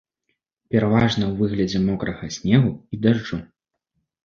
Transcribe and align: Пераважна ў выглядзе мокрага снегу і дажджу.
Пераважна 0.75 1.23
ў 1.27 1.33
выглядзе 1.43 1.83
мокрага 1.85 2.33
снегу 2.39 2.75
і 2.75 2.95
дажджу. 3.07 3.43